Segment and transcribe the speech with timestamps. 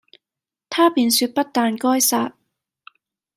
[0.67, 2.33] 他便説不但該殺，